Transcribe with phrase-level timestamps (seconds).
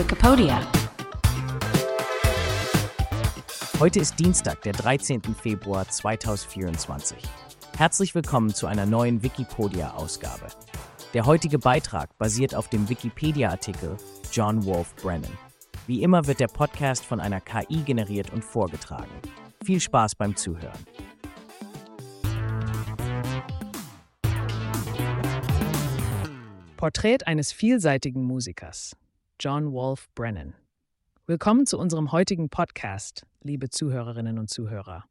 [0.00, 0.66] Wikipedia.
[3.78, 5.20] Heute ist Dienstag, der 13.
[5.34, 7.18] Februar 2024.
[7.76, 10.46] Herzlich willkommen zu einer neuen Wikipedia-Ausgabe.
[11.12, 13.98] Der heutige Beitrag basiert auf dem Wikipedia-Artikel
[14.32, 15.36] John Wolfe Brennan.
[15.86, 19.12] Wie immer wird der Podcast von einer KI generiert und vorgetragen.
[19.62, 20.80] Viel Spaß beim Zuhören.
[26.78, 28.96] Porträt eines vielseitigen Musikers.
[29.42, 30.52] John Wolfe Brennan.
[31.26, 35.06] Willkommen zu unserem heutigen Podcast, liebe Zuhörerinnen und Zuhörer.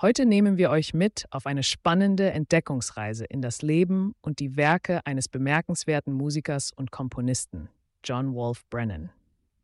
[0.00, 5.04] Heute nehmen wir euch mit auf eine spannende Entdeckungsreise in das Leben und die Werke
[5.04, 7.68] eines bemerkenswerten Musikers und Komponisten,
[8.02, 9.10] John Wolfe Brennan.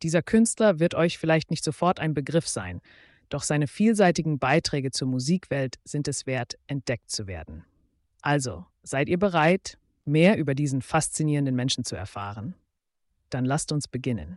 [0.02, 2.82] Dieser Künstler wird euch vielleicht nicht sofort ein Begriff sein,
[3.30, 7.64] doch seine vielseitigen Beiträge zur Musikwelt sind es wert, entdeckt zu werden.
[8.20, 12.56] Also, seid ihr bereit, mehr über diesen faszinierenden Menschen zu erfahren?
[13.32, 14.36] Dann lasst uns beginnen.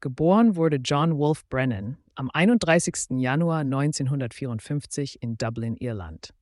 [0.00, 3.20] Geboren wurde John Wolfe Brennan am 31.
[3.20, 6.32] Januar 1954 in Dublin, Irland.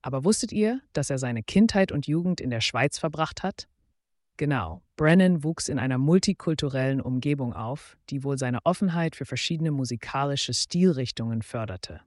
[0.00, 3.68] Aber wusstet ihr, dass er seine Kindheit und Jugend in der Schweiz verbracht hat?
[4.38, 10.54] Genau, Brennan wuchs in einer multikulturellen Umgebung auf, die wohl seine Offenheit für verschiedene musikalische
[10.54, 12.00] Stilrichtungen förderte.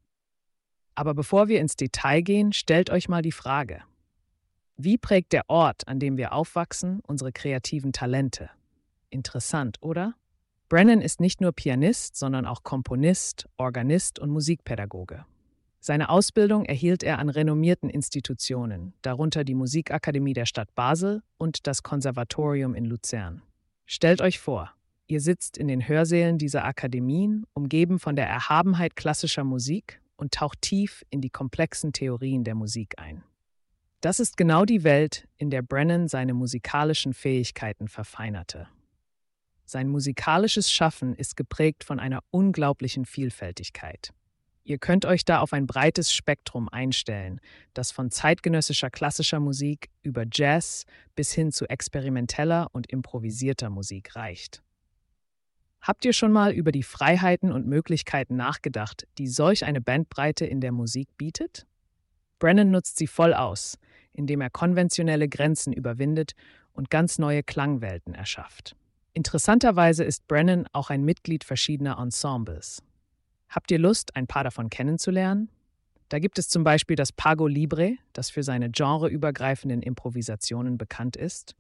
[0.96, 3.84] Aber bevor wir ins Detail gehen, stellt euch mal die Frage,
[4.78, 8.52] wie prägt der Ort, an dem wir aufwachsen, unsere kreativen Talente?
[9.10, 10.14] Interessant, oder?
[10.70, 15.26] Brennan ist nicht nur Pianist, sondern auch Komponist, Organist und Musikpädagoge.
[15.80, 21.82] Seine Ausbildung erhielt er an renommierten Institutionen, darunter die Musikakademie der Stadt Basel und das
[21.82, 23.42] Konservatorium in Luzern.
[23.86, 24.72] Stellt euch vor,
[25.08, 30.62] ihr sitzt in den Hörsälen dieser Akademien, umgeben von der Erhabenheit klassischer Musik und taucht
[30.62, 33.24] tief in die komplexen Theorien der Musik ein.
[34.02, 38.68] Das ist genau die Welt, in der Brennan seine musikalischen Fähigkeiten verfeinerte.
[39.66, 44.14] Sein musikalisches Schaffen ist geprägt von einer unglaublichen Vielfältigkeit.
[44.64, 47.40] Ihr könnt euch da auf ein breites Spektrum einstellen,
[47.74, 50.86] das von zeitgenössischer klassischer Musik über Jazz
[51.16, 54.62] bis hin zu experimenteller und improvisierter Musik reicht.
[55.82, 60.62] Habt ihr schon mal über die Freiheiten und Möglichkeiten nachgedacht, die solch eine Bandbreite in
[60.62, 61.66] der Musik bietet?
[62.40, 63.78] Brennan nutzt sie voll aus,
[64.18, 66.34] indem er konventionelle Grenzen überwindet
[66.74, 68.76] und ganz neue Klangwelten erschafft.
[69.14, 72.84] Interessanterweise ist Brennan auch ein Mitglied verschiedener Ensembles.
[73.50, 75.50] Habt ihr Lust, ein paar davon kennenzulernen?
[76.10, 81.56] Da gibt es zum Beispiel das Pago Libre, das für seine genreübergreifenden Improvisationen bekannt ist,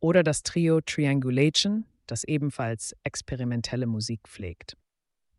[0.00, 4.76] oder das Trio Triangulation, das ebenfalls experimentelle Musik pflegt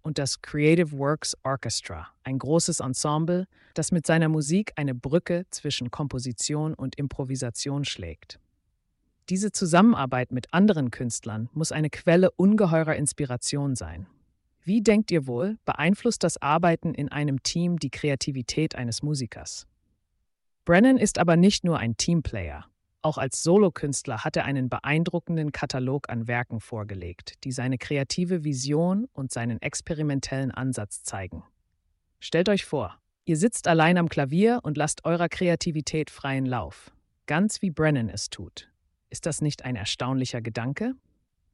[0.01, 5.91] und das Creative Works Orchestra, ein großes Ensemble, das mit seiner Musik eine Brücke zwischen
[5.91, 8.39] Komposition und Improvisation schlägt.
[9.29, 14.07] Diese Zusammenarbeit mit anderen Künstlern muss eine Quelle ungeheurer Inspiration sein.
[14.63, 19.67] Wie denkt ihr wohl, beeinflusst das Arbeiten in einem Team die Kreativität eines Musikers?
[20.65, 22.65] Brennan ist aber nicht nur ein Teamplayer.
[23.03, 29.07] Auch als Solokünstler hat er einen beeindruckenden Katalog an Werken vorgelegt, die seine kreative Vision
[29.13, 31.43] und seinen experimentellen Ansatz zeigen.
[32.19, 36.91] Stellt euch vor, ihr sitzt allein am Klavier und lasst eurer Kreativität freien Lauf,
[37.25, 38.69] ganz wie Brennan es tut.
[39.09, 40.93] Ist das nicht ein erstaunlicher Gedanke?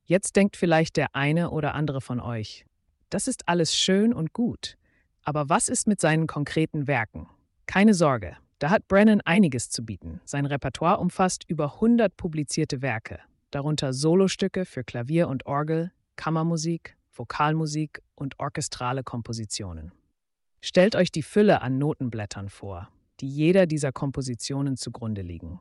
[0.03, 2.66] Jetzt denkt vielleicht der eine oder andere von euch,
[3.09, 4.78] das ist alles schön und gut,
[5.24, 7.30] aber was ist mit seinen konkreten Werken?
[7.68, 10.19] Keine Sorge, da hat Brennan einiges zu bieten.
[10.25, 13.19] Sein Repertoire umfasst über 100 publizierte Werke,
[13.51, 19.91] darunter Solostücke für Klavier und Orgel, Kammermusik, Vokalmusik und orchestrale Kompositionen.
[20.62, 25.59] Stellt euch die Fülle an Notenblättern vor, die jeder dieser Kompositionen zugrunde liegen.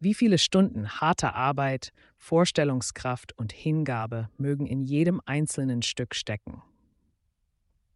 [0.00, 6.62] Wie viele Stunden harter Arbeit, Vorstellungskraft und Hingabe mögen in jedem einzelnen Stück stecken?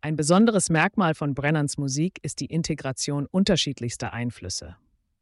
[0.01, 4.77] Ein besonderes Merkmal von Brennans Musik ist die Integration unterschiedlichster Einflüsse.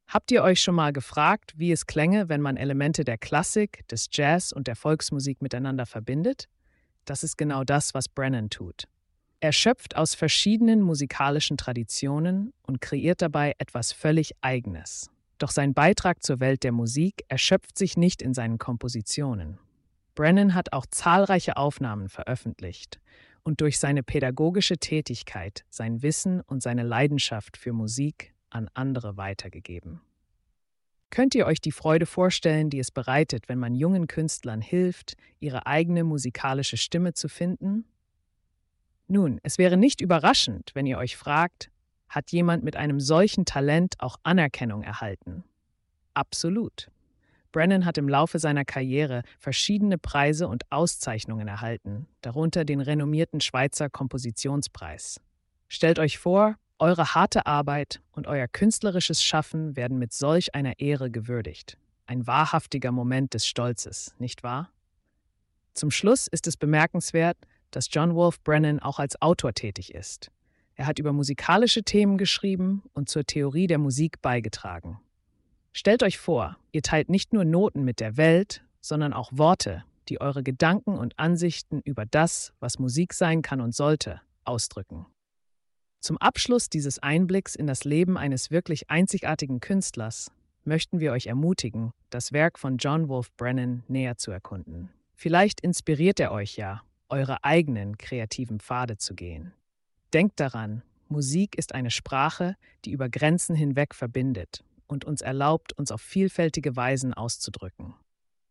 [0.07, 4.09] Habt ihr euch schon mal gefragt, wie es klänge, wenn man Elemente der Klassik, des
[4.13, 6.49] Jazz und der Volksmusik miteinander verbindet?
[7.07, 8.85] Das ist genau das, was Brennan tut.
[9.41, 15.11] Er schöpft aus verschiedenen musikalischen Traditionen und kreiert dabei etwas völlig Eigenes.
[15.39, 19.59] Doch sein Beitrag zur Welt der Musik erschöpft sich nicht in seinen Kompositionen.
[20.15, 23.01] Brennan hat auch zahlreiche Aufnahmen veröffentlicht
[23.47, 30.01] und durch seine pädagogische Tätigkeit sein Wissen und seine Leidenschaft für Musik an andere weitergegeben.
[31.11, 35.65] Könnt ihr euch die Freude vorstellen, die es bereitet, wenn man jungen Künstlern hilft, ihre
[35.65, 37.85] eigene musikalische Stimme zu finden?
[39.07, 41.71] Nun, es wäre nicht überraschend, wenn ihr euch fragt,
[42.09, 45.45] hat jemand mit einem solchen Talent auch Anerkennung erhalten?
[46.15, 46.91] Absolut.
[47.57, 53.89] Brennan hat im Laufe seiner Karriere verschiedene Preise und Auszeichnungen erhalten, darunter den renommierten Schweizer
[53.89, 55.23] Kompositionspreis.
[55.67, 61.11] Stellt euch vor, eure harte Arbeit und euer künstlerisches Schaffen werden mit solch einer Ehre
[61.11, 61.79] gewürdigt.
[62.05, 64.71] Ein wahrhaftiger Moment des Stolzes, nicht wahr?
[65.73, 67.39] Zum Schluss ist es bemerkenswert,
[67.71, 70.31] dass John Wolfe Brennan auch als Autor tätig ist.
[70.75, 75.01] Er hat über musikalische Themen geschrieben und zur Theorie der Musik beigetragen.
[75.79, 80.23] Stellt euch vor, ihr teilt nicht nur Noten mit der Welt, sondern auch Worte, die
[80.23, 85.05] eure Gedanken und Ansichten über das, was Musik sein kann und sollte, ausdrücken.
[86.01, 90.33] Zum Abschluss dieses Einblicks in das Leben eines wirklich einzigartigen Künstlers
[90.65, 94.89] möchten wir euch ermutigen, das Werk von John Wolfe Brennan näher zu erkunden.
[95.15, 96.81] Vielleicht inspiriert er euch ja,
[97.11, 99.53] eure eigenen kreativen Pfade zu gehen.
[100.15, 102.57] Denkt daran, Musik ist eine Sprache,
[102.87, 107.95] die über Grenzen hinweg verbindet und uns erlaubt, uns auf vielfältige Weisen auszudrücken.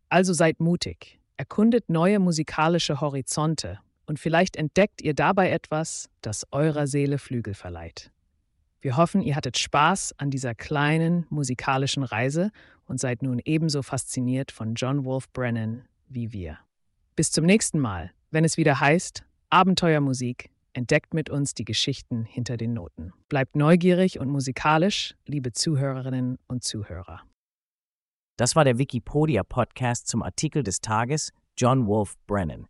[0.10, 6.88] Also seid mutig, erkundet neue musikalische Horizonte und vielleicht entdeckt ihr dabei etwas, das eurer
[6.88, 8.12] Seele Flügel verleiht.
[8.82, 12.52] Wir hoffen, ihr hattet Spaß an dieser kleinen musikalischen Reise
[12.86, 16.60] und seid nun ebenso fasziniert von John Wolfe Brennan wie wir.
[17.16, 22.58] Bis zum nächsten Mal, wenn es wieder heißt Abenteuermusik, entdeckt mit uns die Geschichten hinter
[22.58, 23.14] den Noten.
[23.30, 27.22] Bleibt neugierig und musikalisch, liebe Zuhörerinnen und Zuhörer.
[28.38, 32.68] Das war der Wikipedia Podcast zum Artikel des Tages John Wolfe Brennan.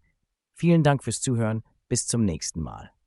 [0.53, 1.63] Vielen Dank fürs Zuhören.
[1.87, 2.95] Bis zum nächsten Mal.